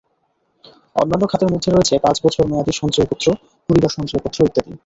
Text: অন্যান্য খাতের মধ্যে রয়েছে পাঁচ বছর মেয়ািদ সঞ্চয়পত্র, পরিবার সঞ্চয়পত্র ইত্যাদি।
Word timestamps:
অন্যান্য 0.95 1.23
খাতের 1.27 1.49
মধ্যে 1.53 1.69
রয়েছে 1.69 1.93
পাঁচ 2.05 2.17
বছর 2.25 2.43
মেয়ািদ 2.49 2.69
সঞ্চয়পত্র, 2.81 3.27
পরিবার 3.69 3.91
সঞ্চয়পত্র 3.97 4.37
ইত্যাদি। 4.47 4.71